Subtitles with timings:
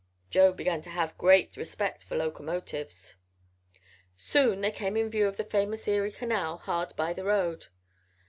[0.31, 3.17] Joe began to have great respect for locomotives.
[4.15, 7.67] Soon they came in view of the famous Erie Canal, hard by the road.